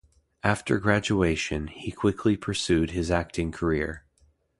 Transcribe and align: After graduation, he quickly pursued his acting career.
After 0.43 0.79
graduation, 0.79 1.67
he 1.67 1.91
quickly 1.91 2.35
pursued 2.35 2.89
his 2.89 3.11
acting 3.11 3.51
career. 3.51 4.03